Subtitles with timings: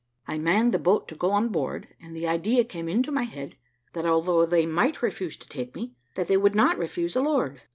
[0.27, 3.55] "I manned the boat to go on board, and the idea came into my head,
[3.93, 7.61] that although they might refuse to take me, that they would not refuse a lord.